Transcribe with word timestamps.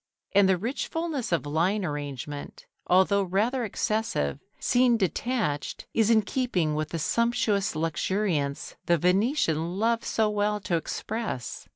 And 0.31 0.49
the 0.49 0.57
rich 0.57 0.87
fullness 0.87 1.31
of 1.31 1.45
line 1.45 1.85
arrangement, 1.85 2.65
although 2.87 3.21
rather 3.21 3.63
excessive, 3.63 4.39
seen 4.59 4.97
detached, 4.97 5.85
is 5.93 6.09
in 6.09 6.23
keeping 6.23 6.73
with 6.73 6.89
the 6.89 6.97
sumptuous 6.97 7.75
luxuriance 7.75 8.75
the 8.87 8.97
Venetian 8.97 9.77
loved 9.77 10.03
so 10.05 10.27
well 10.27 10.59
to 10.61 10.75
express. 10.75 11.67